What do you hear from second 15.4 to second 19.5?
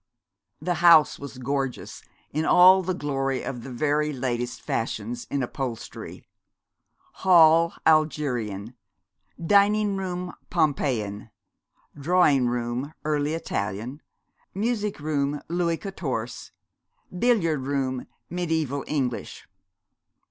Louis Quatorze; billiard room mediæval English.